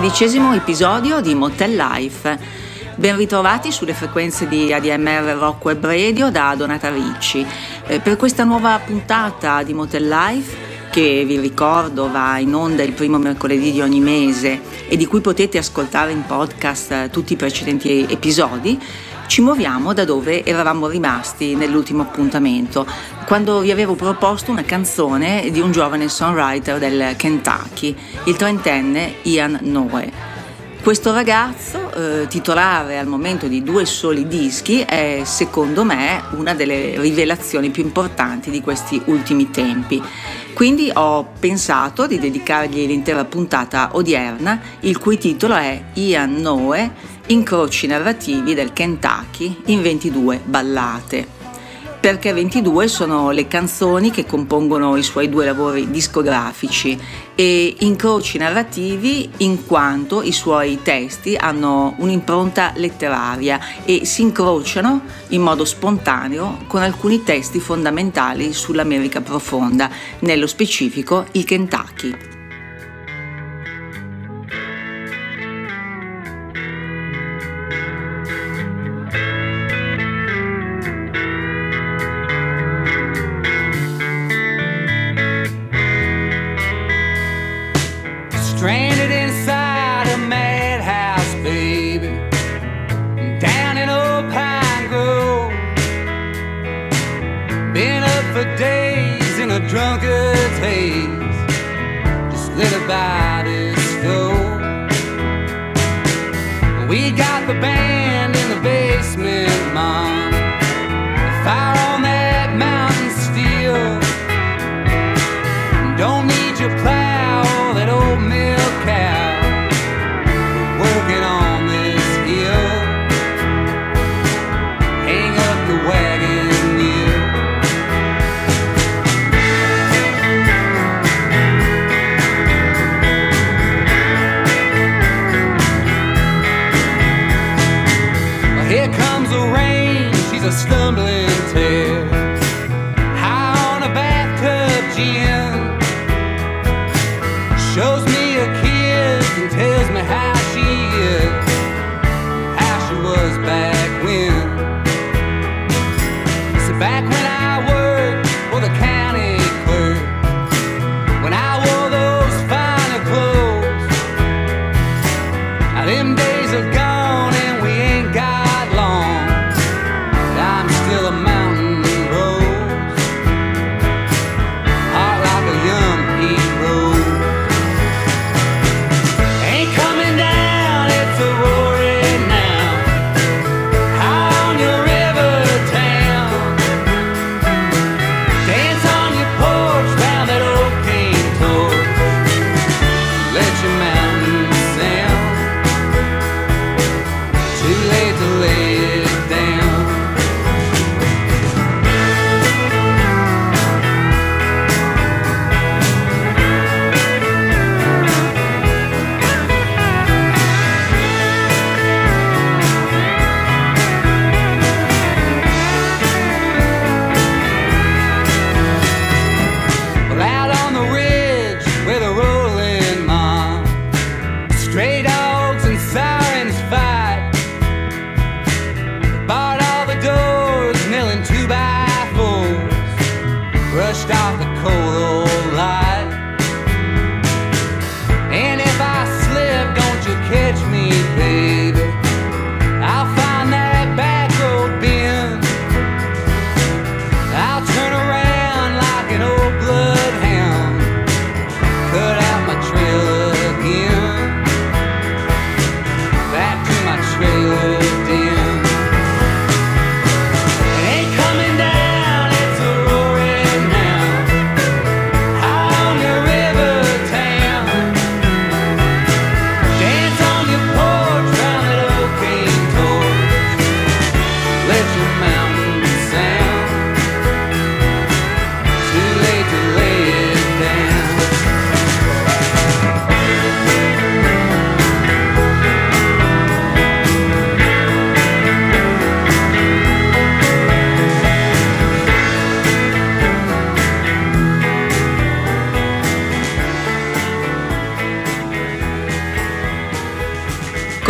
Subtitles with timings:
[0.00, 2.38] Sedicesimo episodio di Motel Life.
[2.94, 7.46] Ben ritrovati sulle frequenze di ADMR Rock Web Radio da Donata Ricci.
[7.86, 12.92] Eh, per questa nuova puntata di Motel Life, che vi ricordo va in onda il
[12.92, 17.36] primo mercoledì di ogni mese e di cui potete ascoltare in podcast eh, tutti i
[17.36, 18.80] precedenti episodi,
[19.26, 22.86] ci muoviamo da dove eravamo rimasti nell'ultimo appuntamento,
[23.30, 29.56] quando vi avevo proposto una canzone di un giovane songwriter del Kentucky, il trentenne Ian
[29.62, 30.10] Noe.
[30.82, 37.00] Questo ragazzo, eh, titolare al momento di due soli dischi, è secondo me una delle
[37.00, 40.02] rivelazioni più importanti di questi ultimi tempi.
[40.52, 46.90] Quindi ho pensato di dedicargli l'intera puntata odierna, il cui titolo è Ian Noe,
[47.26, 51.39] incroci narrativi del Kentucky in 22 ballate
[52.00, 56.98] perché 22 sono le canzoni che compongono i suoi due lavori discografici
[57.34, 65.42] e incroci narrativi in quanto i suoi testi hanno un'impronta letteraria e si incrociano in
[65.42, 72.39] modo spontaneo con alcuni testi fondamentali sull'America profonda, nello specifico il Kentucky.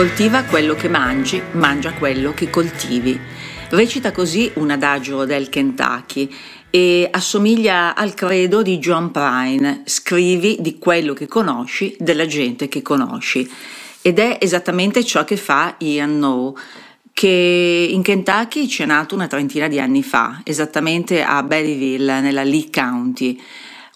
[0.00, 3.20] Coltiva quello che mangi, mangia quello che coltivi.
[3.68, 6.34] Recita così un adagio del Kentucky
[6.70, 12.80] e assomiglia al credo di John Prine, scrivi di quello che conosci, della gente che
[12.80, 13.46] conosci.
[14.00, 16.56] Ed è esattamente ciò che fa Ian No,
[17.12, 22.42] che in Kentucky ci è nato una trentina di anni fa, esattamente a Berryville, nella
[22.42, 23.38] Lee County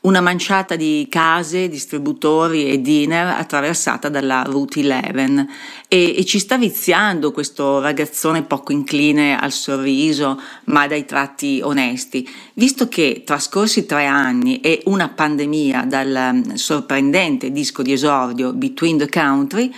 [0.05, 5.47] una manciata di case, distributori e diner attraversata dalla Route 11
[5.89, 12.29] e, e, ci sta viziando questo ragazzone poco incline al sorriso ma dai tratti onesti,
[12.55, 18.99] visto che trascorsi tre anni e una pandemia dal mm, sorprendente disco di esordio Between
[18.99, 19.73] the Country,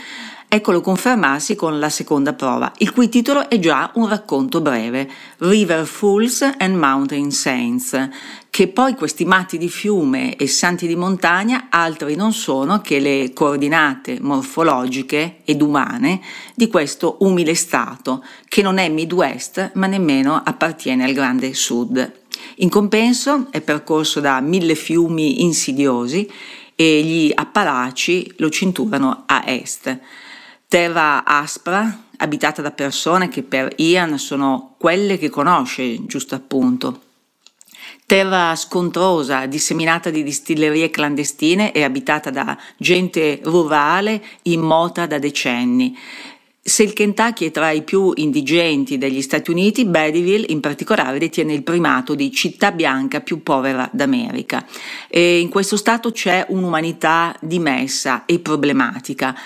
[0.57, 5.07] Eccolo confermarsi con la seconda prova, il cui titolo è già un racconto breve,
[5.37, 8.09] River Fools and Mountain Saints,
[8.49, 13.33] che poi questi matti di fiume e santi di montagna altri non sono che le
[13.35, 16.23] coordinate morfologiche ed umane
[16.55, 22.13] di questo umile stato, che non è Midwest ma nemmeno appartiene al grande sud.
[22.57, 26.27] In compenso è percorso da mille fiumi insidiosi
[26.75, 29.99] e gli Appalachi lo cinturano a est
[30.69, 37.03] terra aspra, abitata da persone che per Ian sono quelle che conosce, giusto appunto.
[38.05, 45.97] Terra scontrosa, disseminata di distillerie clandestine e abitata da gente rurale immota da decenni.
[46.63, 51.53] Se il Kentucky è tra i più indigenti degli Stati Uniti, Berryville in particolare detiene
[51.53, 54.67] il primato di città bianca più povera d'America.
[55.09, 59.37] E in questo stato c'è un'umanità dimessa e problematica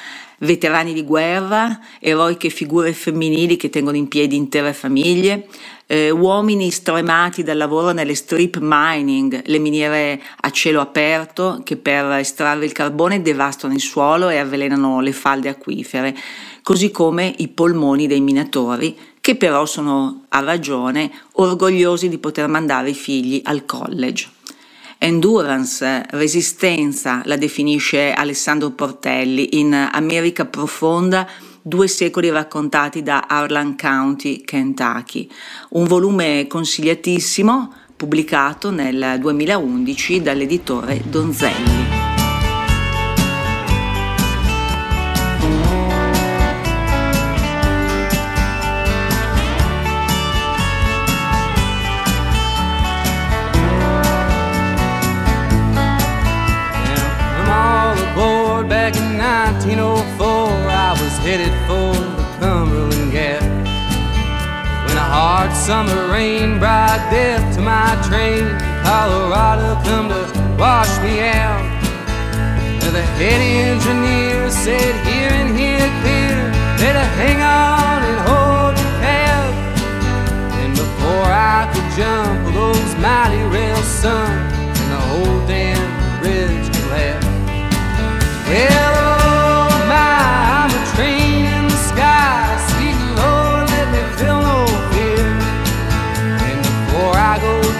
[0.40, 5.48] veterani di guerra, eroiche figure femminili che tengono in piedi intere famiglie,
[5.87, 12.04] eh, uomini stremati dal lavoro nelle strip mining, le miniere a cielo aperto che per
[12.12, 16.16] estrarre il carbone devastano il suolo e avvelenano le falde acquifere,
[16.62, 22.90] così come i polmoni dei minatori che però sono a ragione orgogliosi di poter mandare
[22.90, 24.28] i figli al college.
[25.02, 31.26] Endurance, resistenza, la definisce Alessandro Portelli in America Profonda,
[31.62, 35.26] due secoli raccontati da Harlan County, Kentucky.
[35.70, 42.09] Un volume consigliatissimo, pubblicato nel 2011 dall'editore Donzelli.
[65.70, 68.43] Summer rain brought death to my train,
[68.82, 70.22] Colorado come to
[70.59, 71.62] wash me out.
[72.83, 76.38] And the head engineer said, Here and here clear,
[76.83, 79.54] better hang on and hold your cab.
[80.59, 85.87] And before I could jump, those mighty rails sunk, and the whole damn
[86.21, 87.28] bridge collapsed.
[88.49, 89.19] Well,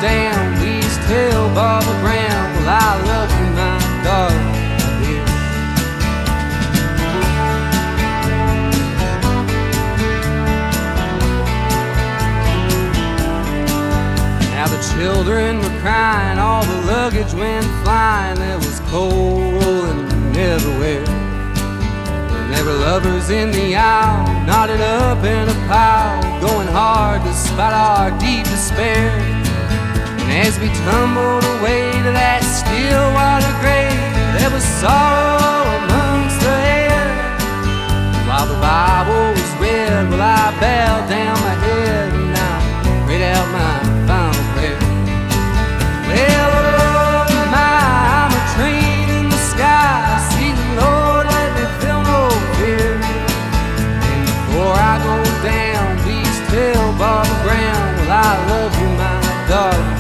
[0.01, 4.61] down, please tell Barbara Brown, well, I love you, my darling.
[14.55, 21.05] Now the children were crying, all the luggage went flying, there was coal rolling everywhere.
[22.51, 28.11] There were lovers in the aisle, knotted up in a pile, going hard despite our
[28.19, 29.30] deep despair.
[30.31, 33.99] And as we tumbled away to that still water grave,
[34.39, 37.11] there was sorrow amongst the air.
[38.31, 42.55] While the Bible was read, well, I bowed down my head and I
[43.11, 43.75] prayed out my
[44.07, 44.79] final prayer.
[46.07, 47.75] Well, oh my,
[48.23, 50.15] I'm a train in the sky.
[50.31, 53.03] See the Lord, let me feel no fear.
[53.03, 59.19] And before I go down, please tell Barbara Brown, well, I love you, my
[59.51, 60.00] darling.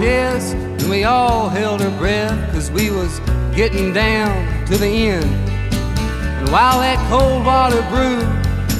[0.00, 3.20] And we all held our breath cause we was
[3.54, 5.24] getting down to the end.
[5.24, 8.26] And while that cold water brewed,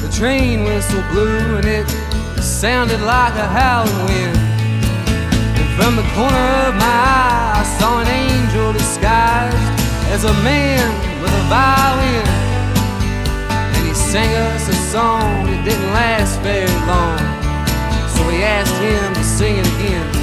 [0.03, 1.87] the train whistle blew and it
[2.43, 4.37] sounded like a howling wind.
[5.55, 9.55] And from the corner of my eye, I saw an angel disguised
[10.11, 10.83] as a man
[11.23, 12.27] with a violin.
[13.71, 17.23] And he sang us a song that didn't last very long.
[18.11, 20.14] So we asked him to sing it again.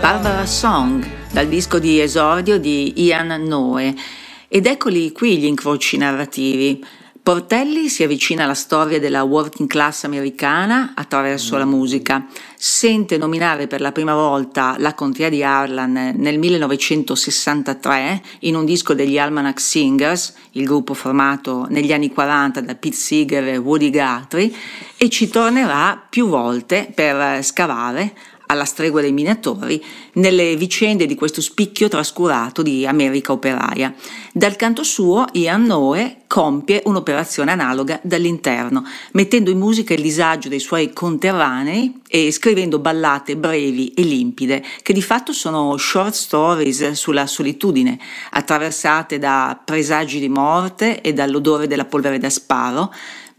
[0.00, 3.94] Barbara Song dal disco di esordio di Ian Noe.
[4.48, 6.84] Ed eccoli qui gli incroci narrativi.
[7.22, 12.26] Portelli si avvicina alla storia della working class americana attraverso la musica.
[12.56, 18.94] Sente nominare per la prima volta la contea di Harlan nel 1963 in un disco
[18.94, 24.50] degli Almanac Singers, il gruppo formato negli anni 40 da Pete Seeger e Woody Guthrie,
[24.96, 28.14] e ci tornerà più volte per scavare
[28.46, 29.82] alla stregua dei minatori,
[30.14, 33.94] nelle vicende di questo spicchio trascurato di America operaia.
[34.32, 40.60] Dal canto suo, Ian Noe compie un'operazione analoga dall'interno, mettendo in musica il disagio dei
[40.60, 47.26] suoi conterranei e scrivendo ballate brevi e limpide, che di fatto sono short stories sulla
[47.26, 47.98] solitudine,
[48.30, 52.92] attraversate da presagi di morte e dall'odore della polvere da sparo,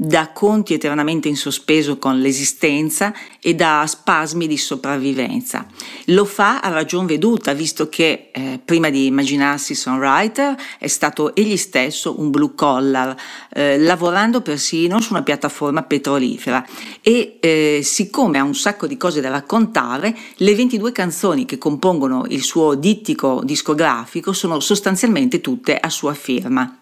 [0.04, 5.68] da conti eternamente in sospeso con l'esistenza e da spasmi di sopravvivenza.
[6.06, 11.56] Lo fa a ragion veduta, visto che eh, prima di immaginarsi songwriter è stato egli
[11.56, 12.81] stesso un blue collar,
[13.54, 16.66] eh, lavorando persino su una piattaforma petrolifera.
[17.02, 22.26] E eh, siccome ha un sacco di cose da raccontare, le 22 canzoni che compongono
[22.30, 26.76] il suo dittico discografico sono sostanzialmente tutte a sua firma.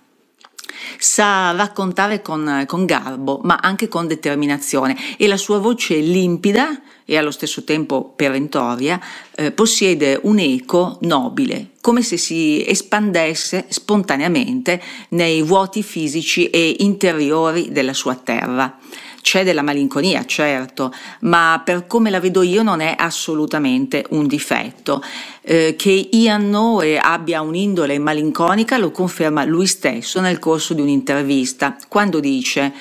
[0.98, 4.98] Sa raccontare con, con, garbo, ma anche con determinazione.
[5.18, 6.80] E la sua voce limpida
[7.10, 9.02] e allo stesso tempo perentoria
[9.36, 17.72] eh, possiede un eco nobile, come se si espandesse spontaneamente nei vuoti fisici e interiori
[17.72, 18.78] della sua terra.
[19.22, 25.04] C'è della malinconia, certo, ma per come la vedo io non è assolutamente un difetto.
[25.42, 31.76] Eh, che Ian Noe abbia un'indole malinconica lo conferma lui stesso nel corso di un'intervista,
[31.88, 32.72] quando dice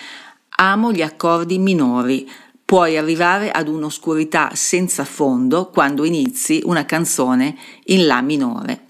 [0.60, 2.28] Amo gli accordi minori,
[2.68, 8.88] puoi arrivare ad un'oscurità senza fondo quando inizi una canzone in La minore.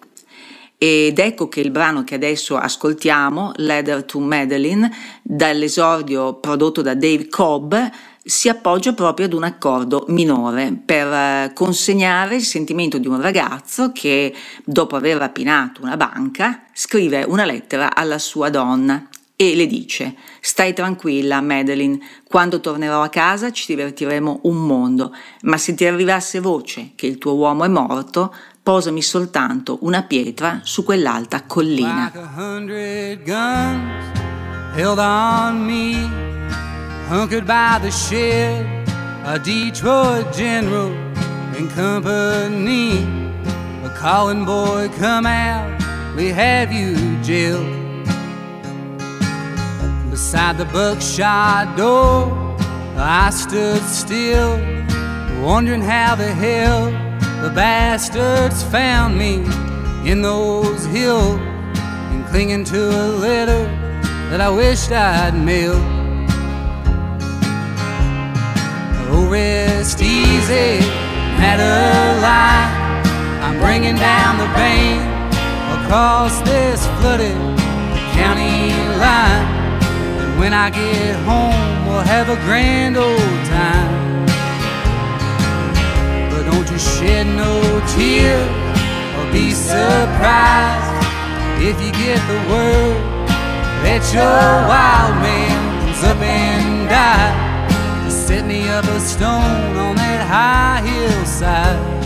[0.77, 4.91] Ed ecco che il brano che adesso ascoltiamo, Letter to Madeline,
[5.23, 7.73] dall'esordio prodotto da Dave Cobb,
[8.25, 13.93] si appoggia proprio ad un accordo minore per eh, consegnare il sentimento di un ragazzo
[13.93, 19.09] che, dopo aver rapinato una banca, scrive una lettera alla sua donna
[19.41, 25.57] e le dice Stai tranquilla, Madeline, quando tornerò a casa ci divertiremo un mondo, ma
[25.57, 30.83] se ti arrivasse voce che il tuo uomo è morto, posami soltanto una pietra su
[30.83, 32.11] quell'alta collina.
[32.13, 32.19] Like
[50.19, 52.27] Beside the buckshot door,
[52.97, 54.59] I stood still,
[55.41, 56.87] wondering how the hell
[57.41, 59.47] the bastards found me
[60.11, 61.39] in those hills
[62.11, 63.65] and clinging to a letter
[64.31, 65.81] that I wished I'd mailed.
[69.13, 70.81] Oh, rest easy,
[71.39, 72.73] Madeline.
[73.45, 75.01] I'm bringing down the bank
[75.81, 77.37] across this flooded
[78.19, 79.58] county line.
[80.39, 84.25] When I get home, we'll have a grand old time.
[86.31, 87.53] But don't you shed no
[87.97, 88.39] tear
[89.19, 91.07] or be surprised
[91.61, 93.29] if you get the word
[93.83, 98.13] that your wild man comes up and died.
[98.13, 101.98] Set me up a stone on that high hillside.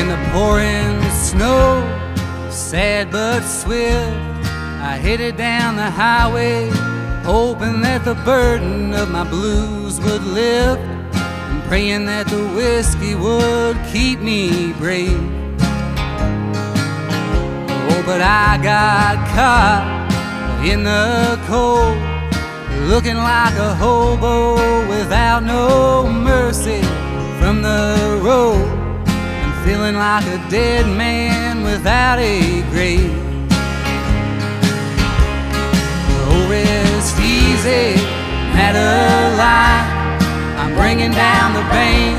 [0.00, 1.84] In the pouring snow,
[2.50, 4.08] sad but swift,
[4.80, 6.70] I headed down the highway,
[7.22, 13.76] hoping that the burden of my blues would lift, and praying that the whiskey would
[13.92, 15.20] keep me brave.
[17.90, 21.98] Oh, but I got caught in the cold,
[22.88, 26.80] looking like a hobo without no mercy
[27.38, 28.79] from the road.
[29.64, 33.12] Feeling like a dead man without a grave.
[36.28, 38.00] Oh, rest easy,
[38.56, 39.84] Madeline.
[40.58, 42.16] I'm bringing down the bank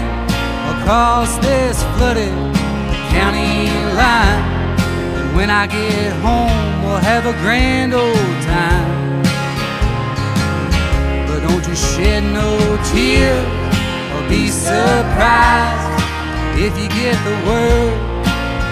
[0.78, 2.32] across this flooded
[3.10, 4.44] county line.
[5.18, 9.24] And when I get home, we'll have a grand old time.
[11.28, 13.46] But don't you shed no tears
[14.14, 15.91] or be surprised
[16.56, 18.12] if you get the word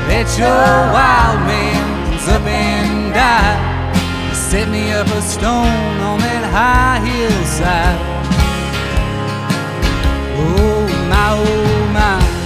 [0.09, 0.49] that your
[0.91, 4.35] wild man comes up and died.
[4.35, 7.99] Set me up a stone on that high hillside.
[10.41, 12.38] Oh my, oh my.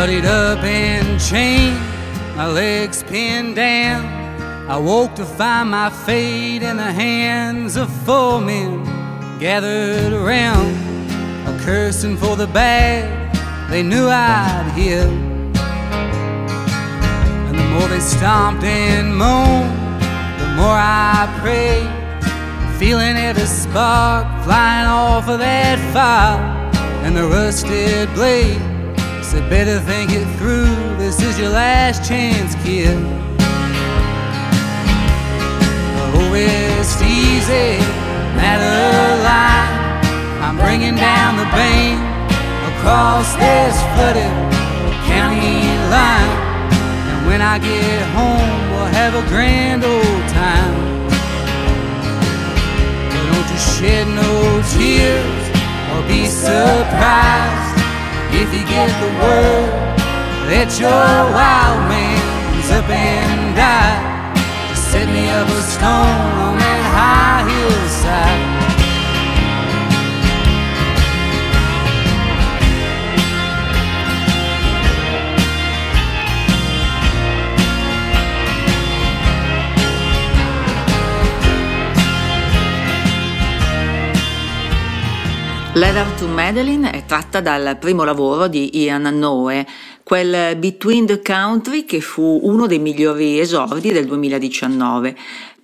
[0.00, 1.78] Bloodied up and chained,
[2.34, 4.02] my legs pinned down.
[4.66, 8.82] I woke to find my fate in the hands of four men
[9.38, 10.74] gathered around,
[11.46, 13.04] a cursing for the bad
[13.70, 15.02] they knew I'd hear.
[17.48, 19.70] And the more they stomped and moaned,
[20.40, 21.90] the more I prayed,
[22.78, 26.40] feeling every spark flying off of that fire
[27.04, 28.69] and the rusted blade
[29.30, 30.74] said, better think it through.
[30.96, 32.98] This is your last chance, kid.
[36.18, 37.78] Oh, it's easy,
[38.34, 39.70] Madeline.
[40.42, 42.00] I'm bringing down the bank
[42.74, 44.34] across this flooded
[45.06, 45.62] county
[45.94, 46.34] line.
[47.14, 50.74] And when I get home, we'll have a grand old time.
[53.06, 55.44] But don't you shed no tears
[55.94, 57.69] or be surprised
[58.32, 59.90] if you get the word
[60.50, 64.36] that your wild man's up and died.
[64.76, 68.49] Set me up a stone on that high hillside.
[85.80, 89.66] Letter to Madeline è tratta dal primo lavoro di Ian Noe,
[90.02, 95.16] quel Between the Country che fu uno dei migliori esordi del 2019.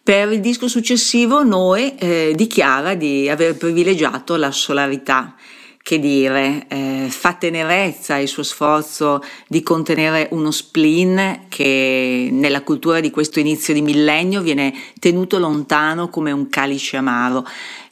[0.02, 5.34] Per il disco successivo Noe eh, dichiara di aver privilegiato la solarità.
[5.82, 12.98] Che dire, eh, fa tenerezza il suo sforzo di contenere uno spleen che nella cultura
[13.00, 17.46] di questo inizio di millennio viene tenuto lontano come un calice amaro.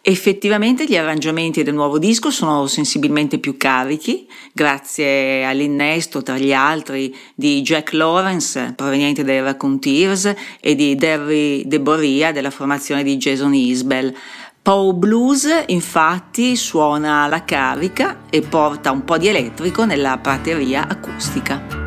[0.06, 7.16] Effettivamente gli arrangiamenti del nuovo disco sono sensibilmente più carichi, grazie all'innesto tra gli altri
[7.34, 13.54] di Jack Lawrence, proveniente dai Raconteurs, e di Derry De Boria della formazione di Jason
[13.54, 14.14] Isbell.
[14.60, 21.83] Paul Blues infatti suona la carica e porta un po' di elettrico nella prateria acustica.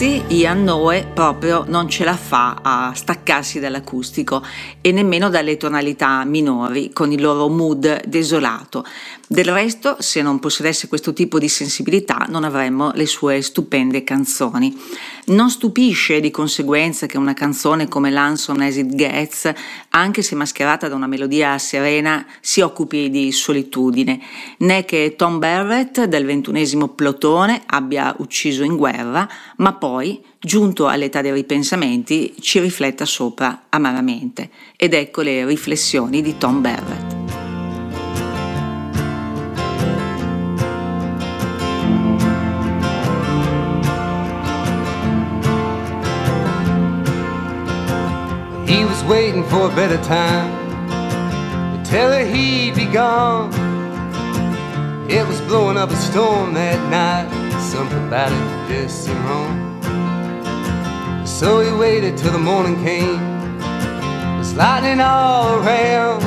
[0.00, 4.42] Sforzi, Ian Noe proprio non ce la fa a staccarsi dall'acustico
[4.80, 8.82] e nemmeno dalle tonalità minori con il loro mood desolato.
[9.26, 14.74] Del resto, se non possedesse questo tipo di sensibilità, non avremmo le sue stupende canzoni.
[15.30, 19.52] Non stupisce di conseguenza che una canzone come Lanson As It Gets,
[19.90, 24.20] anche se mascherata da una melodia serena, si occupi di solitudine,
[24.58, 31.20] né che Tom Barrett del ventunesimo plotone abbia ucciso in guerra, ma poi, giunto all'età
[31.20, 34.50] dei ripensamenti, ci rifletta sopra amaramente.
[34.76, 37.19] Ed ecco le riflessioni di Tom Barrett.
[49.66, 50.50] A better time
[51.72, 53.52] to tell her he'd be gone.
[55.10, 57.28] It was blowing up a storm that night.
[57.60, 59.82] Something about it just seemed wrong.
[61.26, 63.20] So he waited till the morning came.
[63.60, 66.22] It was lightning all around.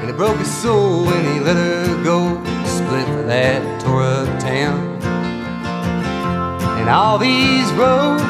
[0.00, 2.42] And it broke his soul when he let her go.
[2.66, 5.02] Split for that tore up town.
[6.78, 8.22] And all these roads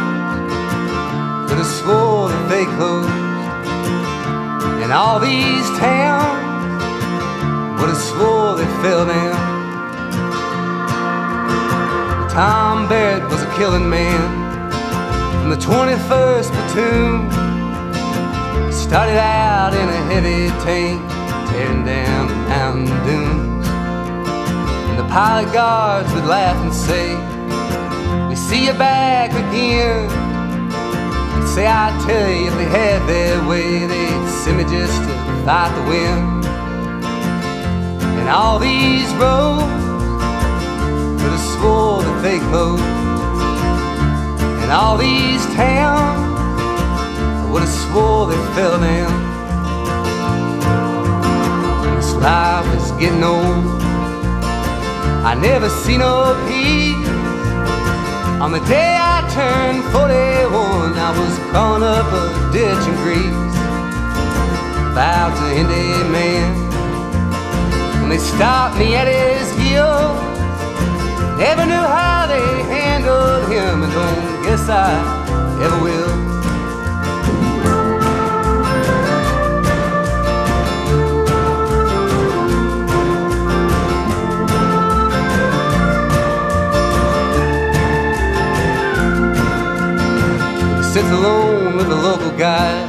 [1.49, 3.16] could have swore that they closed.
[4.83, 6.43] And all these towns
[7.81, 9.57] would have swore they fell down.
[12.31, 14.47] Tom Barrett was a killing man
[15.41, 17.31] from the 21st platoon.
[18.71, 21.01] Started out in a heavy tank,
[21.51, 23.67] tearing down the mountain dunes.
[24.89, 27.17] And the pilot guards would laugh and say,
[28.29, 30.11] We see you back again.
[31.47, 35.15] Say I tell you, if they had their way, they'd send me just to
[35.45, 36.45] fight the wind.
[38.19, 39.63] And all these roads
[41.21, 42.83] could have swore that they closed.
[44.63, 46.21] And all these towns
[47.43, 49.15] I would have swore they fell down.
[51.97, 53.83] This life is getting old.
[55.31, 57.09] I never see no peace.
[58.41, 63.57] On the day I turned 41, I was crawling up a ditch in Greece.
[64.97, 66.53] Vowed to Indian man.
[68.01, 70.17] When they stopped me at his heels,
[71.37, 74.89] never knew how they handled him, and don't guess I
[75.63, 76.26] ever will.
[91.11, 92.89] Alone with the local guide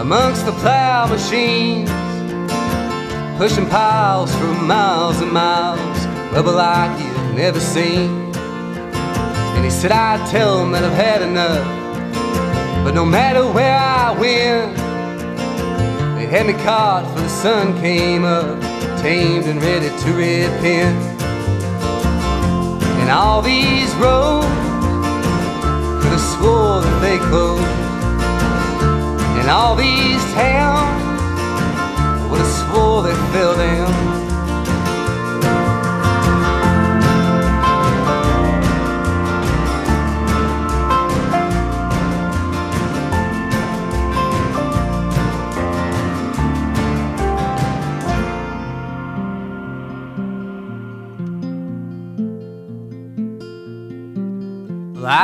[0.00, 1.90] amongst the plow machines,
[3.38, 8.10] pushing piles for miles and miles, rubber like you've never seen.
[9.54, 11.64] And he said, I'd tell him that I've had enough,
[12.84, 14.76] but no matter where I went,
[16.16, 18.60] they had me caught for the sun came up,
[19.00, 20.98] tamed and ready to repent.
[23.00, 24.63] And all these roads
[26.44, 27.64] swore that they closed.
[29.40, 31.00] And all these towns
[32.30, 34.13] would have swore they fell down.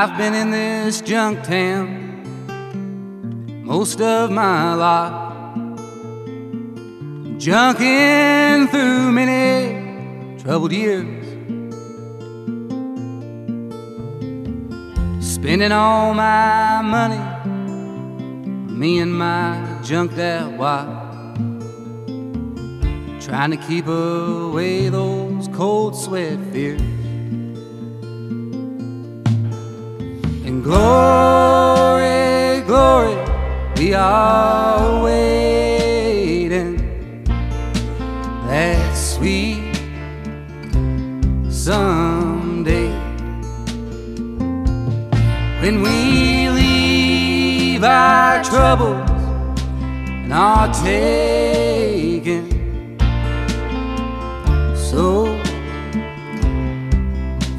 [0.03, 2.25] I've been in this junk town
[3.63, 5.59] most of my life,
[7.37, 11.27] junking through many troubled years,
[15.23, 17.21] spending all my money,
[18.73, 20.89] me and my junked out wife,
[23.23, 27.00] trying to keep away those cold sweat fears.
[30.63, 33.17] Glory, glory,
[33.79, 36.77] we are waiting.
[38.47, 39.75] That sweet
[41.51, 42.91] someday
[45.63, 49.09] when we leave our troubles
[49.81, 52.45] and are taken
[54.77, 55.39] so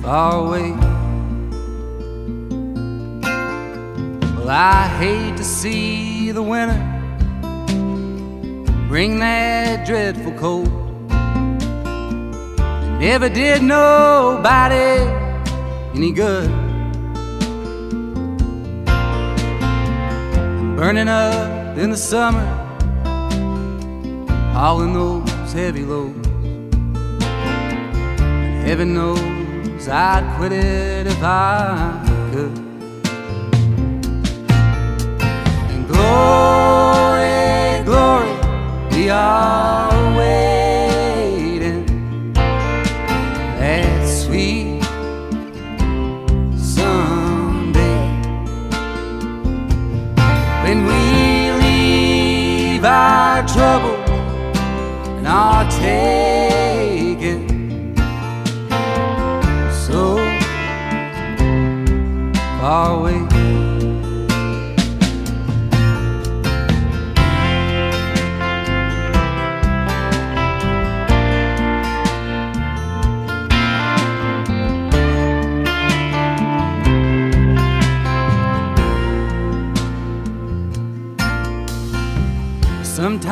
[0.03, 0.90] far away.
[4.53, 6.77] I hate to see the winter
[8.89, 10.67] bring that dreadful cold.
[12.99, 14.99] Never did nobody
[15.95, 16.49] any good.
[20.75, 22.45] Burning up in the summer,
[24.51, 26.27] hauling those heavy loads.
[28.19, 32.70] And heaven knows I'd quit it if I could.
[36.01, 38.33] Glory, glory,
[38.91, 41.85] we are waiting.
[43.59, 44.81] That sweet
[46.57, 48.01] someday
[50.63, 51.01] when we
[51.63, 53.97] leave our trouble
[55.17, 56.20] and are taken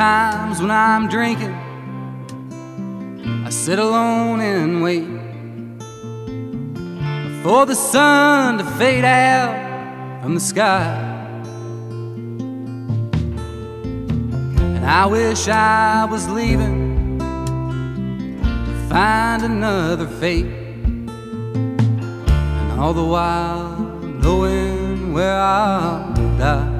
[0.00, 1.52] Sometimes when I'm drinking,
[3.44, 5.04] I sit alone and wait
[7.42, 10.94] for the sun to fade out from the sky.
[14.74, 20.46] And I wish I was leaving to find another fate.
[20.46, 21.10] And
[22.80, 23.76] all the while
[24.22, 26.79] knowing where I'll die.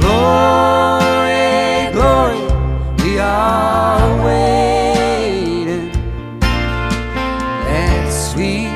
[0.00, 2.44] Glory, glory,
[3.02, 5.90] we are waiting.
[7.66, 8.70] That sweet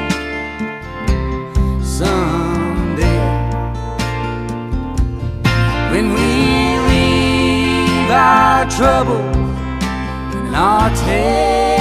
[1.85, 3.23] someday
[5.93, 6.31] when we
[6.91, 9.37] leave our troubles
[10.35, 11.80] and are taken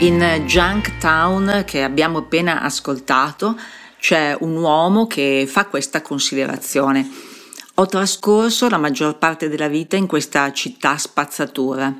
[0.00, 3.54] In Junk Town che abbiamo appena ascoltato
[3.98, 7.06] c'è un uomo che fa questa considerazione.
[7.74, 11.94] Ho trascorso la maggior parte della vita in questa città spazzatura.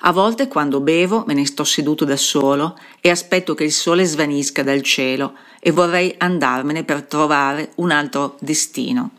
[0.00, 4.06] A volte quando bevo me ne sto seduto da solo e aspetto che il sole
[4.06, 9.10] svanisca dal cielo e vorrei andarmene per trovare un altro destino.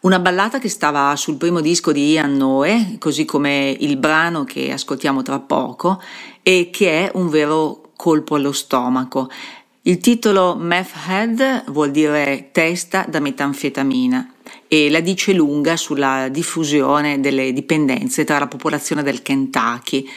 [0.00, 4.72] Una ballata che stava sul primo disco di Ian Noe, così come il brano che
[4.72, 6.00] ascoltiamo tra poco,
[6.42, 9.30] e che è un vero colpo allo stomaco.
[9.82, 14.34] Il titolo Meth Head vuol dire testa da metanfetamina
[14.68, 20.08] e la dice lunga sulla diffusione delle dipendenze tra la popolazione del Kentucky.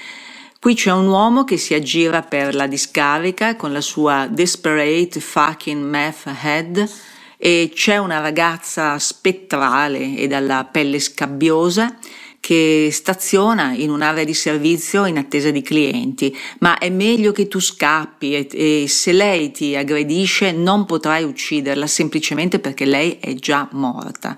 [0.60, 5.84] Qui c'è un uomo che si aggira per la discarica con la sua Desperate Fucking
[5.84, 6.90] Meth Head
[7.38, 11.98] e c'è una ragazza spettrale e dalla pelle scabbiosa
[12.44, 17.62] che staziona in un'area di servizio in attesa di clienti, ma è meglio che tu
[17.62, 23.70] scappi e, e, se lei ti aggredisce non potrai ucciderla semplicemente perché lei è già
[23.72, 24.38] morta.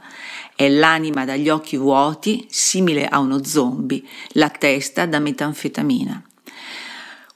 [0.55, 6.21] È l'anima dagli occhi vuoti, simile a uno zombie, la testa da metanfetamina.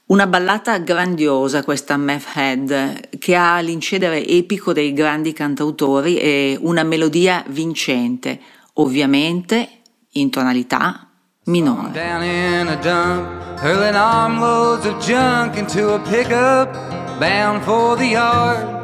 [0.06, 6.84] Una ballata grandiosa questa Meth Head, che ha l'incedere epico dei grandi cantautori e una
[6.84, 8.40] melodia vincente,
[8.74, 9.79] ovviamente
[10.12, 11.06] in tonalità
[11.44, 11.90] minore.
[11.92, 16.72] Down in a dump, hurling armloads of junk into a pickup,
[17.18, 18.78] bound for the yard.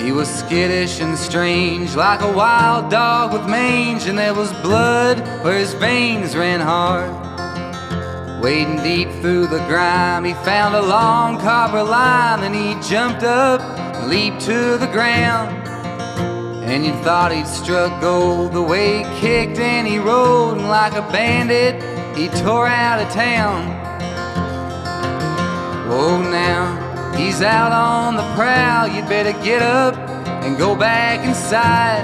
[0.00, 5.20] He was skittish and strange, like a wild dog with mange, and there was blood
[5.42, 7.10] where his veins ran hard.
[8.42, 13.62] Wading deep through the grime, he found a long copper line, then he jumped up,
[13.62, 15.63] and leaped to the ground.
[16.74, 20.94] And you thought he'd struck gold the way he kicked and he rolled, and like
[20.94, 21.76] a bandit,
[22.16, 23.62] he tore out of town.
[25.88, 28.88] Oh, now he's out on the prowl.
[28.88, 29.96] You'd better get up
[30.42, 32.02] and go back inside.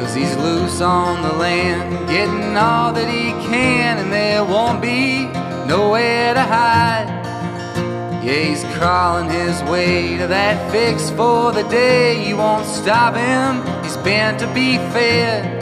[0.00, 5.26] Cause he's loose on the land, getting all that he can, and there won't be
[5.68, 7.21] nowhere to hide.
[8.22, 12.24] Yeah, he's crawling his way to that fix for the day.
[12.24, 15.60] You won't stop him, he's bent to be fed.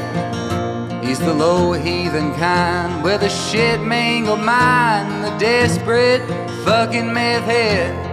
[1.03, 6.21] He's the low heathen kind with a shit mangled mind, the desperate
[6.65, 8.10] fucking meth head.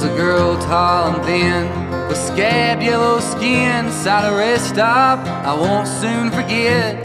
[0.00, 5.52] Was a girl tall and thin with scabbed yellow skin side a rest stop I
[5.52, 7.04] won't soon forget.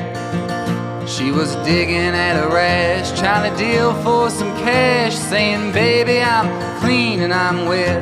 [1.09, 6.47] She was digging at a rash, trying to deal for some cash, saying, Baby, I'm
[6.79, 8.01] clean and I'm wet.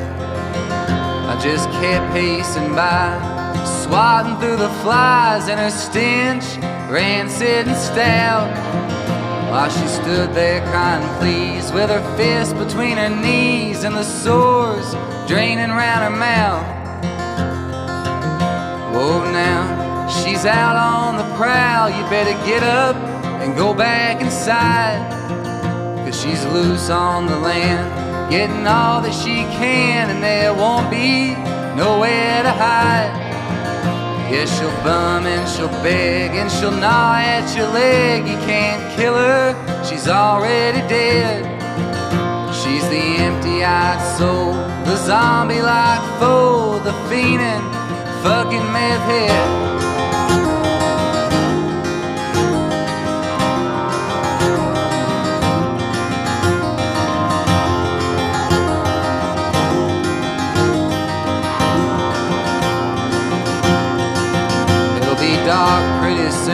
[1.28, 3.18] I just kept pacing by,
[3.82, 6.44] swatting through the flies, and her stench
[6.88, 9.03] rancid and stout.
[9.54, 14.94] While she stood there crying please, with her fist between her knees and the sores
[15.28, 16.66] draining round her mouth.
[18.92, 21.88] Whoa, now she's out on the prowl.
[21.88, 22.96] You better get up
[23.42, 24.98] and go back inside.
[26.04, 31.34] Cause she's loose on the land, getting all that she can, and there won't be
[31.76, 33.23] nowhere to hide.
[34.30, 38.26] Yeah, she'll bum and she'll beg and she'll gnaw at your leg.
[38.26, 41.44] You can't kill her, she's already dead.
[42.54, 44.52] She's the empty eyed soul,
[44.84, 47.64] the zombie like foe, the fiending
[48.22, 49.83] fucking meth head.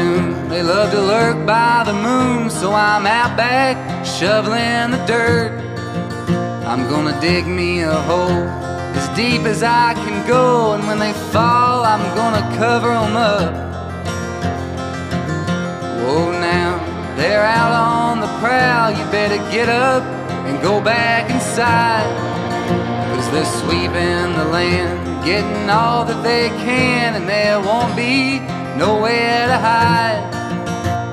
[0.01, 0.49] Soon.
[0.49, 5.53] They love to lurk by the moon, so I'm out back shoveling the dirt.
[6.71, 8.45] I'm gonna dig me a hole
[8.99, 13.53] as deep as I can go, and when they fall, I'm gonna cover 'em up.
[16.01, 16.71] Whoa, now
[17.17, 18.91] they're out on the prowl.
[18.99, 20.03] You better get up
[20.47, 22.11] and go back inside.
[23.13, 24.97] Cause they're sweeping the land,
[25.31, 28.41] getting all that they can, and there won't be
[28.81, 30.25] nowhere to hide.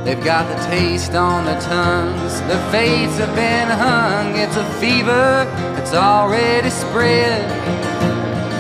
[0.06, 4.38] They've got the taste on their tongues, their fates have been hung.
[4.38, 5.43] It's a fever
[5.75, 7.44] that's already spread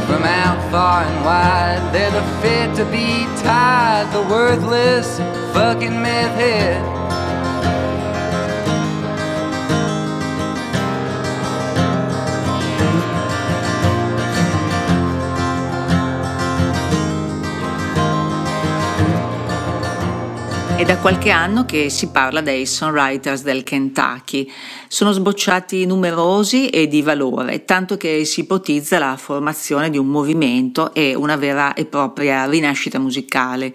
[0.07, 1.93] from out far and wide.
[1.93, 5.19] They're the fit to be tied, the worthless
[5.53, 7.06] fucking meth head.
[20.77, 24.47] È da qualche anno che si parla dei songwriters del Kentucky.
[24.87, 30.93] Sono sbocciati numerosi e di valore, tanto che si ipotizza la formazione di un movimento
[30.93, 33.73] e una vera e propria rinascita musicale.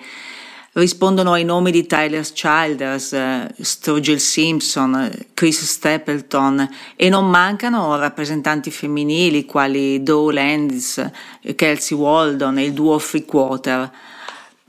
[0.74, 8.70] Rispondono ai nomi di Tyler Childers, eh, Sturgill Simpson, Chris Stapleton e non mancano rappresentanti
[8.70, 11.04] femminili quali Doe Landis,
[11.56, 13.90] Kelsey Waldon e il duo Freakwater.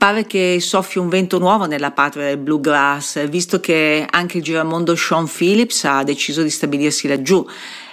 [0.04, 4.94] Pare che soffia un vento nuovo nella patria del bluegrass, visto che anche il giramondo
[4.94, 7.42] Sean Phillips ha deciso di stabilirsi laggiù.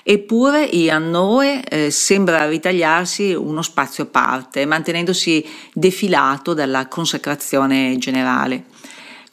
[0.04, 8.66] Eppure Ian Noe eh, sembra ritagliarsi uno spazio a parte, mantenendosi defilato dalla consacrazione generale.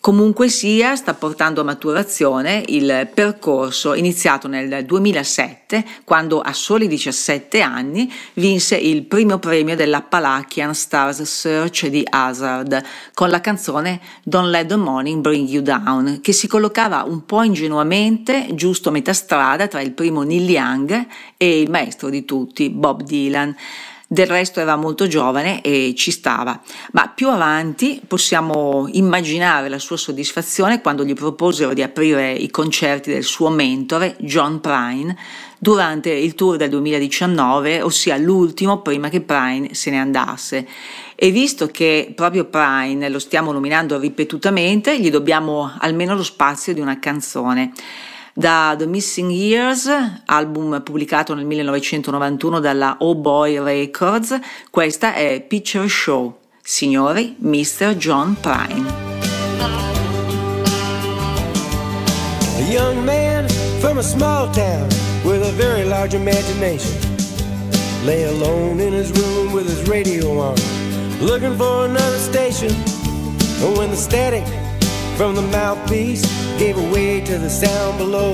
[0.01, 7.61] Comunque sia, sta portando a maturazione il percorso iniziato nel 2007, quando a soli 17
[7.61, 12.81] anni vinse il primo premio dell'Appalachian Stars Search di Hazard
[13.13, 17.43] con la canzone Don't Let the Morning Bring You Down, che si collocava un po'
[17.43, 22.71] ingenuamente giusto a metà strada tra il primo Neil Young e il maestro di tutti,
[22.71, 23.55] Bob Dylan.
[24.11, 26.59] Del resto era molto giovane e ci stava,
[26.93, 33.13] ma più avanti possiamo immaginare la sua soddisfazione quando gli proposero di aprire i concerti
[33.13, 35.15] del suo mentore, John Prine,
[35.59, 40.67] durante il tour del 2019, ossia l'ultimo prima che Prine se ne andasse.
[41.15, 46.81] E visto che proprio Prine lo stiamo nominando ripetutamente, gli dobbiamo almeno lo spazio di
[46.81, 47.73] una canzone
[48.39, 49.89] da The Missing Years,
[50.27, 54.39] album pubblicato nel 1991 dalla Oh Boy Records.
[54.71, 56.39] Questa è Picture Show.
[56.63, 57.97] Signori, Mr.
[57.97, 58.87] John Prime.
[62.59, 63.49] A young man
[63.81, 64.87] from a small town
[65.25, 66.97] with a very large imagination
[68.05, 70.55] lay alone in his room with his radio on,
[71.21, 72.71] looking for another station.
[73.77, 74.45] When the static
[75.19, 76.23] from the mouthpiece
[76.61, 78.33] gave way to the sound below.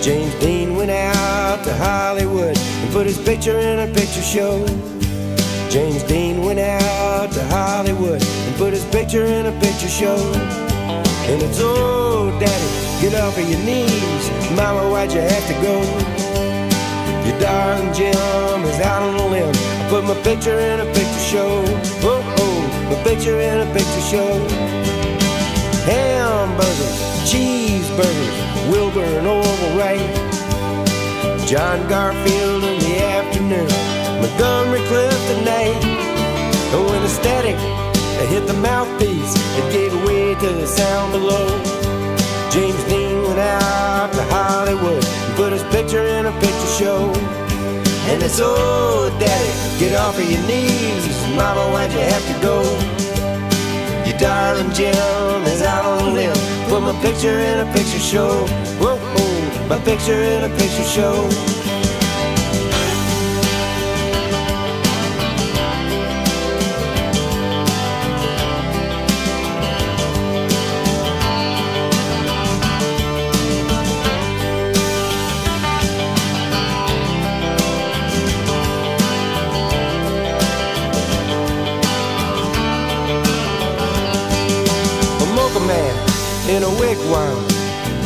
[0.00, 4.64] James Dean went out to Hollywood and put his picture in a picture show.
[5.68, 10.16] James Dean went out to Hollywood and put his picture in a picture show.
[11.28, 14.24] And it's oh, daddy, get off of your knees.
[14.56, 15.82] Mama, why'd you have to go?
[17.28, 19.54] Your darling Jim is out on a limb.
[19.54, 21.62] I put my picture in a picture show.
[22.08, 24.93] Oh, oh, my picture in a picture show
[25.84, 26.96] hamburgers,
[27.28, 28.36] cheeseburgers,
[28.70, 30.14] Wilbur and Orville Wright,
[31.46, 33.68] John Garfield in the afternoon,
[34.20, 35.94] Montgomery Clift at night.
[36.74, 37.56] When the static
[38.28, 41.46] hit the mouthpiece, it gave way to the sound below.
[42.50, 47.12] James Dean went out to Hollywood and put his picture in a picture show.
[48.10, 51.06] And it's, oh, daddy, get off of your knees.
[51.36, 53.03] Mama, why'd you have to go?
[54.14, 54.94] Your darling Jim
[55.46, 56.36] is out on a limb.
[56.68, 58.46] Put my picture in a picture show.
[58.78, 61.28] Whoa, whoa, my picture in a picture show.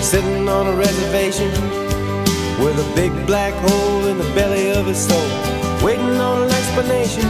[0.08, 1.50] Sitting on a reservation
[2.64, 5.28] with a big black hole in the belly of his soul,
[5.84, 7.24] waiting on an explanation.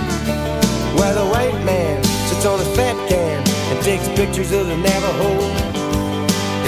[0.96, 5.30] While the white man sits on a fat can and takes pictures of the Navajo.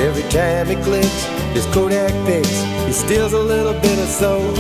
[0.03, 1.25] Every time he clicks
[1.55, 4.51] his Kodak picks, he steals a little bit of soul.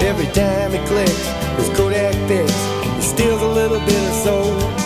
[0.00, 1.26] Every time he clicks
[1.58, 2.58] his Kodak picks,
[2.96, 4.77] he steals a little bit of soul.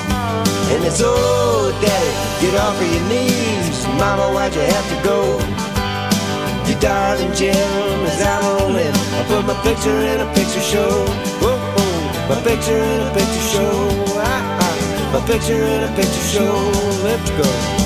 [0.72, 3.86] And it's, oh, daddy, get off of your knees.
[4.00, 5.38] Mama, why'd you have to go?
[6.68, 8.94] Your darling Jim is out on limb.
[8.94, 11.04] I put my picture in a picture show.
[11.44, 13.74] Whoa, whoa, my picture in a picture show.
[14.16, 16.54] Ah, ah, my picture in a picture show.
[17.04, 17.81] Let's go.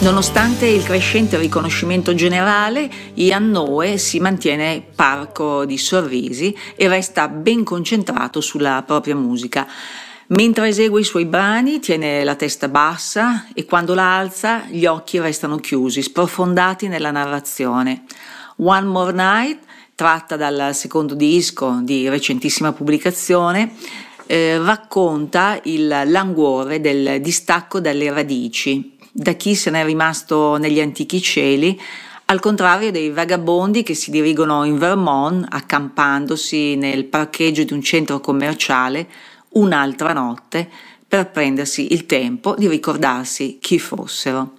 [0.00, 7.64] Nonostante il crescente riconoscimento generale, Ian Noe si mantiene parco di sorrisi e resta ben
[7.64, 9.66] concentrato sulla propria musica.
[10.28, 15.18] Mentre esegue i suoi brani tiene la testa bassa e quando la alza gli occhi
[15.18, 18.04] restano chiusi, sprofondati nella narrazione.
[18.58, 19.58] One More Night,
[19.96, 23.74] tratta dal secondo disco di recentissima pubblicazione,
[24.26, 31.20] eh, racconta il languore del distacco dalle radici, da chi se n'è rimasto negli antichi
[31.20, 31.78] cieli,
[32.26, 38.20] al contrario dei vagabondi che si dirigono in Vermont accampandosi nel parcheggio di un centro
[38.20, 39.08] commerciale
[39.50, 40.68] un'altra notte
[41.08, 44.52] per prendersi il tempo di ricordarsi chi fossero.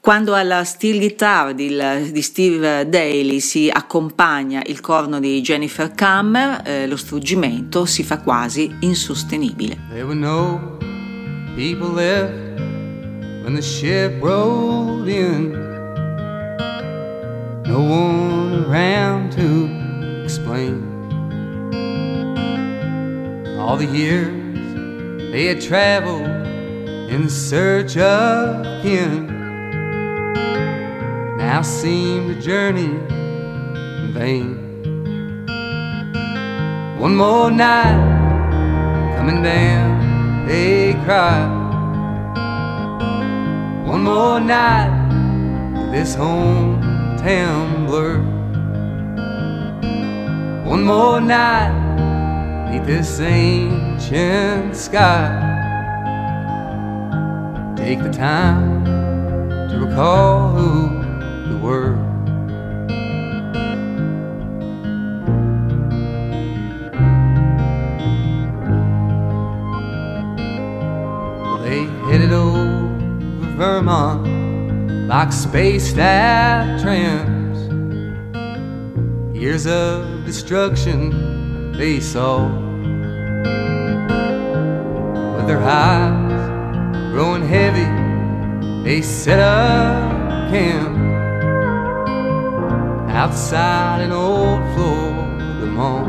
[0.00, 6.86] Quando alla steel guitar di, Steve Daly si accompagna il corno di Jennifer Kammer, eh,
[6.86, 9.76] lo struggimento si fa quasi insostenibile.
[13.48, 15.52] When the ship rolled in.
[17.62, 20.84] No one around to explain
[23.58, 26.28] all the years they had traveled
[27.10, 29.28] in search of kin.
[31.38, 32.92] Now seemed a journey
[34.02, 34.58] in vain.
[36.98, 41.57] One more night coming down a cry.
[43.88, 48.18] One more night this hometown blur.
[50.68, 55.32] One more night neath this ancient sky.
[57.76, 58.84] Take the time
[59.70, 62.07] to recall who we were.
[73.58, 77.58] Vermont like spaced out trams.
[79.36, 82.46] Years of destruction they saw.
[85.34, 87.88] With their eyes growing heavy,
[88.84, 90.96] they set up camp
[93.10, 96.04] outside an old Florida mall.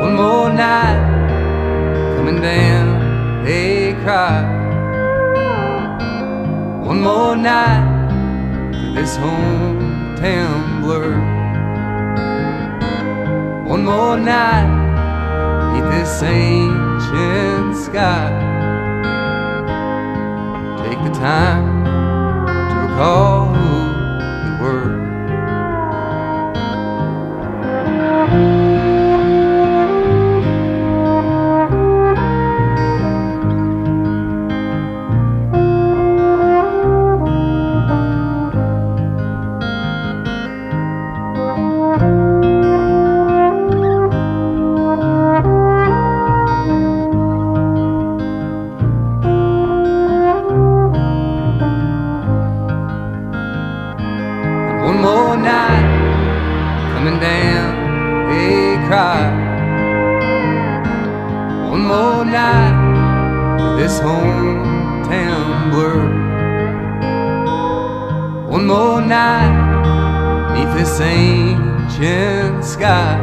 [0.00, 4.55] One more night coming down, they cry.
[6.86, 11.18] One more night to this hometown blur.
[13.66, 14.70] One more night
[15.72, 18.30] beneath this ancient sky.
[20.84, 21.84] Take the time
[22.68, 23.55] to recall
[64.00, 66.02] hometown blur.
[68.50, 73.18] One more night neath this ancient sky.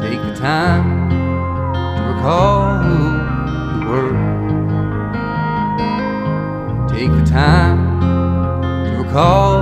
[0.00, 2.98] Take the time to recall who
[3.78, 4.16] we were.
[6.88, 7.78] Take the time
[8.84, 9.55] to recall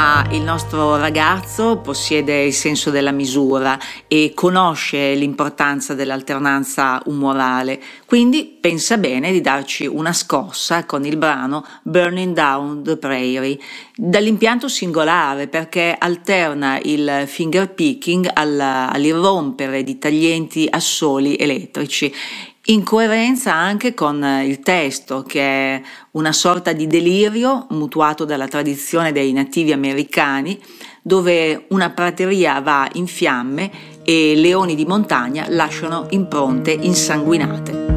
[0.00, 3.78] Ma il nostro ragazzo possiede il senso della misura
[4.08, 11.66] e conosce l'importanza dell'alternanza umorale, quindi pensa bene di darci una scossa con il brano
[11.82, 13.58] Burning Down the Prairie,
[13.94, 22.10] dall'impianto singolare perché alterna il finger picking all'irrompere di taglienti assoli elettrici
[22.66, 25.82] in coerenza anche con il testo, che è
[26.12, 30.60] una sorta di delirio mutuato dalla tradizione dei nativi americani,
[31.02, 33.70] dove una prateria va in fiamme
[34.04, 37.88] e leoni di montagna lasciano impronte insanguinate.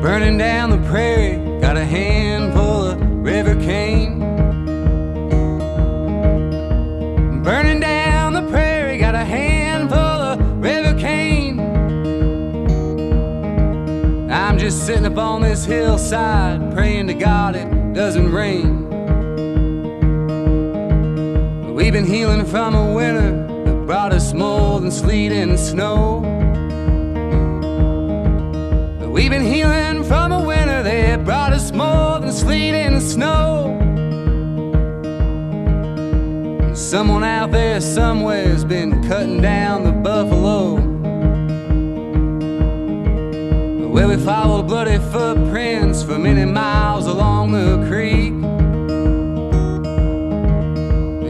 [0.00, 4.03] Burning down the prairie, got a handful of river cane.
[7.44, 11.60] Burning down the prairie, got a handful of river cane.
[14.30, 18.88] I'm just sitting up on this hillside, praying to God it doesn't rain.
[21.74, 23.32] We've been healing from a winter
[23.66, 26.20] that brought us more than sleet and snow.
[29.12, 33.53] We've been healing from a winter that brought us more than sleet and snow.
[36.94, 40.74] Someone out there somewhere's been cutting down the buffalo.
[43.88, 48.32] Well, we followed bloody footprints for many miles along the creek.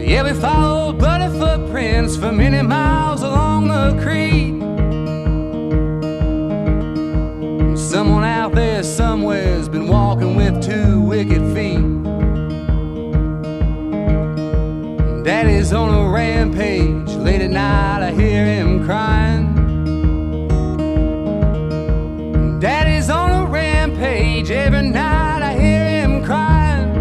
[0.07, 4.53] Yeah, we followed bloody footprints for many miles along the creek.
[7.75, 11.94] Someone out there somewhere's been walking with two wicked feet.
[15.25, 17.09] Daddy's on a rampage.
[17.15, 19.55] Late at night, I hear him crying.
[22.59, 24.51] Daddy's on a rampage.
[24.51, 26.93] Every night, I hear him crying.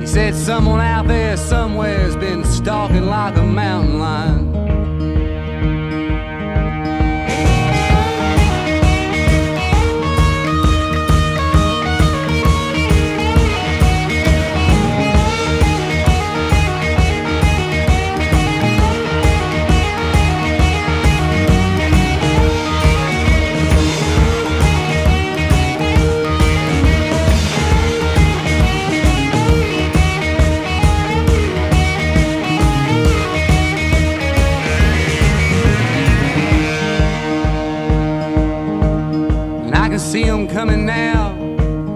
[0.00, 4.43] He said, Someone out there somewhere's been stalking like a mountain lion.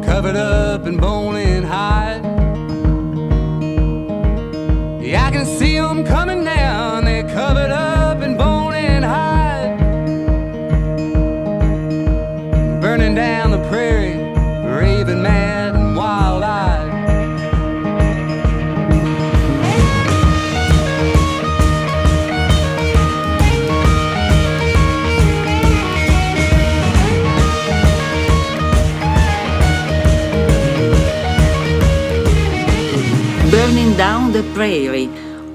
[0.09, 2.18] Covered up in bone and hide.
[34.59, 35.09] Prairie,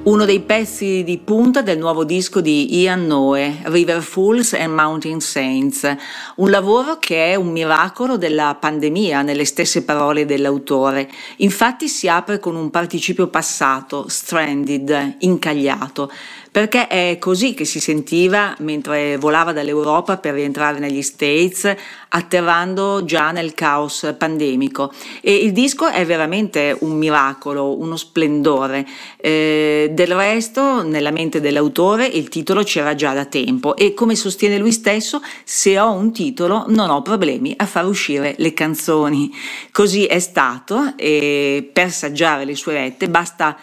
[0.03, 5.19] uno dei pezzi di punta del nuovo disco di Ian Noe, River Fools and Mountain
[5.19, 5.93] Saints,
[6.37, 11.11] un lavoro che è un miracolo della pandemia nelle stesse parole dell'autore.
[11.39, 16.09] Infatti si apre con un participio passato, stranded, incagliato,
[16.53, 21.75] perché è così che si sentiva mentre volava dall'Europa per rientrare negli States,
[22.09, 24.93] atterrando già nel caos pandemico.
[25.21, 28.85] E il disco è veramente un miracolo, uno splendore.
[29.17, 34.59] Eh, del resto, nella mente dell'autore, il titolo c'era già da tempo e come sostiene
[34.59, 39.33] lui stesso, se ho un titolo non ho problemi a far uscire le canzoni.
[39.71, 43.57] Così è stato e per saggiare le sue rette basta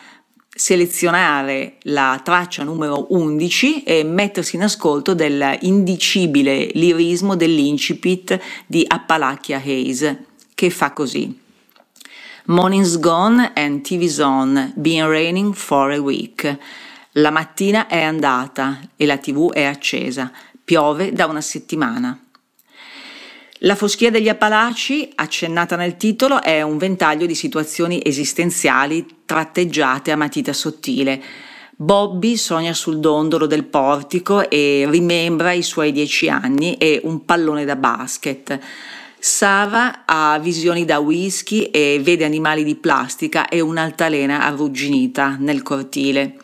[0.61, 10.17] selezionare la traccia numero 11 e mettersi in ascolto dell'indicibile lirismo dell'incipit di Appalachia Hayes,
[10.55, 11.35] che fa così.
[12.45, 16.59] Morning's gone and TV's on, been raining for a week.
[17.13, 20.31] La mattina è andata e la TV è accesa,
[20.63, 22.23] piove da una settimana.
[23.65, 30.17] La foschia degli Appalachi, accennata nel titolo, è un ventaglio di situazioni esistenziali tratteggiate a
[30.17, 31.23] matita sottile.
[31.77, 37.67] Bobby sogna sul dondolo del portico e rimembra i suoi dieci anni e un pallone
[37.67, 38.59] da basket.
[39.19, 46.37] Sara ha visioni da whisky e vede animali di plastica e un'altalena arrugginita nel cortile.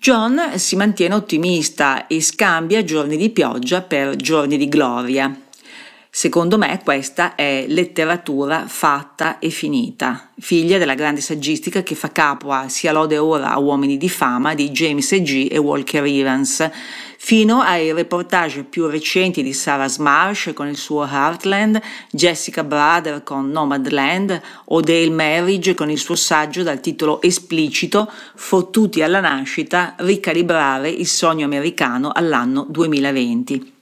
[0.00, 5.40] John si mantiene ottimista e scambia giorni di pioggia per giorni di gloria.
[6.18, 12.52] Secondo me questa è letteratura fatta e finita, figlia della grande saggistica che fa capo
[12.52, 15.20] a Sia lode ora a uomini di fama di James E.
[15.20, 15.48] G.
[15.50, 16.70] e Walker Evans,
[17.18, 21.78] fino ai reportage più recenti di Sarah Smarsh con il suo Heartland,
[22.10, 29.02] Jessica Brother con Nomadland o Dale Marriage con il suo saggio dal titolo esplicito Fottuti
[29.02, 33.74] alla nascita, ricalibrare il sogno americano all'anno 2020.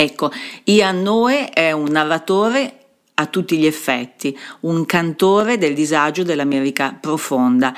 [0.00, 0.30] Ecco,
[0.66, 2.72] Ian Noe è un narratore
[3.14, 7.74] a tutti gli effetti, un cantore del disagio dell'America profonda,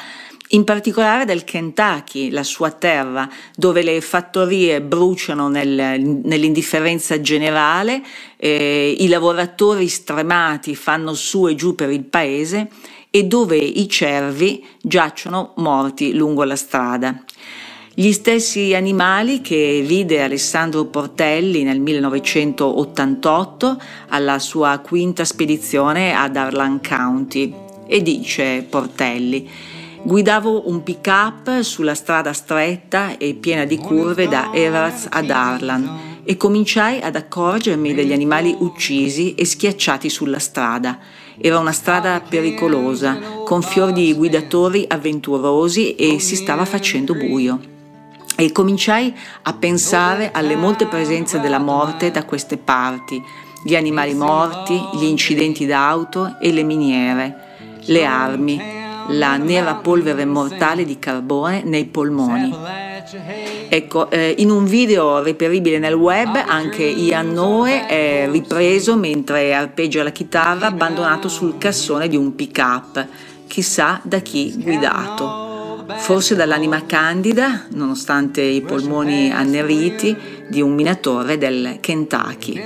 [0.48, 8.02] in particolare del Kentucky, la sua terra, dove le fattorie bruciano nel, nell'indifferenza generale,
[8.36, 12.68] eh, i lavoratori stremati fanno su e giù per il paese
[13.08, 17.24] e dove i cervi giacciono morti lungo la strada.
[18.00, 23.78] Gli stessi animali che vide Alessandro Portelli nel 1988
[24.08, 27.52] alla sua quinta spedizione ad Arlan County.
[27.86, 29.46] E dice Portelli,
[30.02, 36.38] guidavo un pick-up sulla strada stretta e piena di curve da Everts ad Arlan e
[36.38, 40.98] cominciai ad accorgermi degli animali uccisi e schiacciati sulla strada.
[41.38, 47.76] Era una strada pericolosa, con fior di guidatori avventurosi e si stava facendo buio
[48.40, 53.22] e cominciai a pensare alle molte presenze della morte da queste parti,
[53.62, 57.36] gli animali morti, gli incidenti d'auto e le miniere,
[57.84, 58.58] le armi,
[59.08, 62.56] la nera polvere mortale di carbone nei polmoni.
[63.68, 70.02] Ecco, eh, in un video reperibile nel web anche Ian Noe è ripreso mentre arpeggia
[70.02, 73.06] la chitarra abbandonato sul cassone di un pick-up,
[73.46, 75.49] chissà da chi guidato
[75.98, 80.16] forse dall'anima candida, nonostante i polmoni anneriti,
[80.48, 82.60] di un minatore del Kentucky.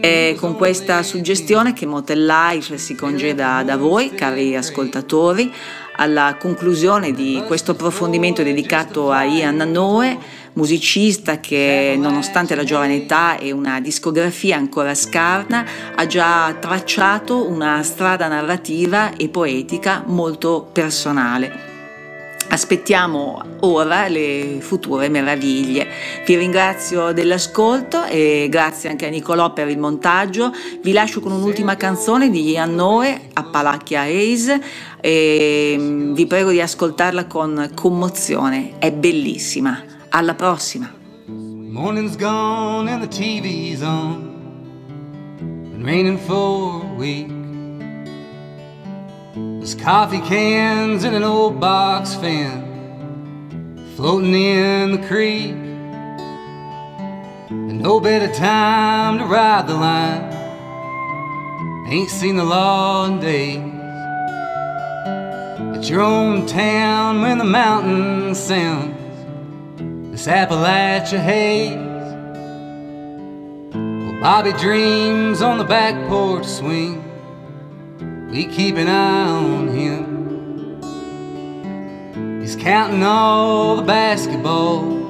[0.00, 5.52] È con questa suggestione che Motel Life si congeda da voi, cari ascoltatori,
[5.96, 10.18] alla conclusione di questo approfondimento dedicato a Ian Noe,
[10.54, 17.82] musicista che nonostante la giovane età e una discografia ancora scarna ha già tracciato una
[17.82, 21.65] strada narrativa e poetica molto personale.
[22.48, 25.88] Aspettiamo ora le future meraviglie.
[26.24, 30.52] Vi ringrazio dell'ascolto e grazie anche a Nicolò per il montaggio.
[30.80, 34.60] Vi lascio con un'ultima canzone di Ian Noe, Appalachia Ace,
[35.00, 38.78] e mm, vi prego di ascoltarla con commozione.
[38.78, 39.82] È bellissima.
[40.10, 40.90] Alla prossima.
[41.26, 44.34] Morning's gone and the TV's on.
[45.38, 47.35] Been raining for a week.
[49.58, 52.66] There's coffee cans and an old box fan
[53.96, 55.52] floating in the creek.
[57.48, 60.32] And no better time to ride the line.
[61.88, 63.58] Ain't seen the law in days.
[65.76, 68.94] At your own town when the mountain sounds
[70.10, 71.76] this Appalachia haze.
[73.74, 77.05] Well, Bobby dreams on the back porch swing.
[78.36, 80.04] We keep an eye on him.
[82.42, 85.00] He's counting all the basketballs,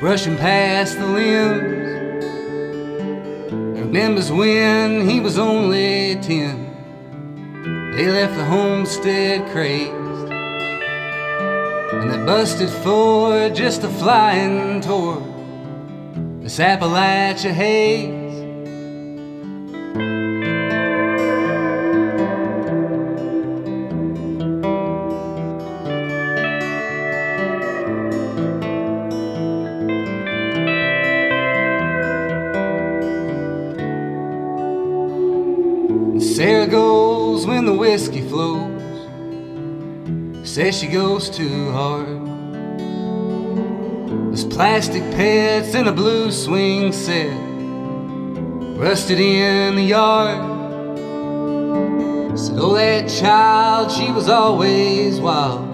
[0.00, 2.24] brushing past the limbs.
[3.78, 6.72] Remembers when he was only ten.
[7.94, 9.92] They left the homestead crazed.
[11.92, 15.20] And they busted for just a flying tour.
[16.40, 18.15] this Appalachia haze.
[40.76, 42.26] She goes too hard.
[44.28, 47.32] There's plastic pets and a blue swing set
[48.78, 50.36] rusted in the yard.
[52.38, 55.64] Said, oh, that child, she was always wild,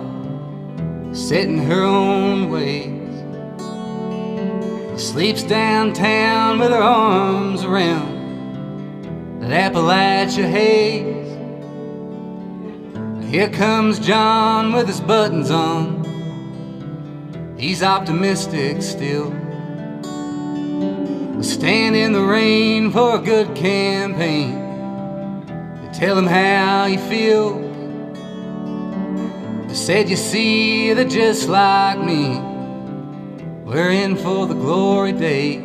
[1.17, 2.93] set in her own ways.
[5.03, 11.22] Sleeps downtown with her arms around that Appalachia haze.
[13.33, 16.05] Here comes John with his buttons on.
[17.59, 19.31] He's optimistic still.
[21.33, 24.53] We'll stand in the rain for a good campaign.
[25.95, 27.59] Tell him how you feel.
[29.67, 32.39] They said, You see, they're just like me.
[33.65, 35.63] We're in for the glory days.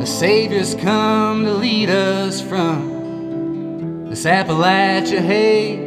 [0.00, 2.91] The Savior's come to lead us from
[4.12, 5.78] this Appalachia haze.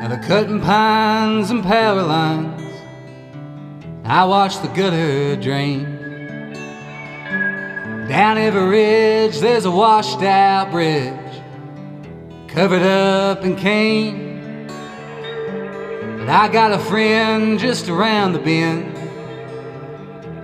[0.00, 2.60] Now they're cutting pines and power lines.
[4.04, 5.97] I watch the gutter drain.
[8.08, 11.14] Down every ridge, there's a washed out bridge
[12.46, 14.66] covered up in cane.
[16.18, 18.96] But I got a friend just around the bend.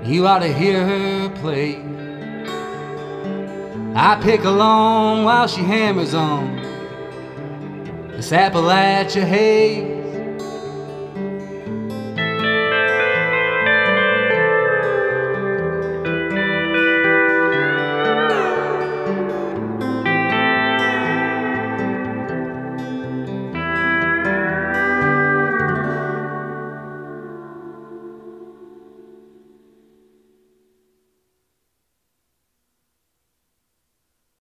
[0.06, 1.76] You ought to hear her play.
[3.94, 6.56] I pick along while she hammers on
[8.08, 9.93] this Appalachia haze.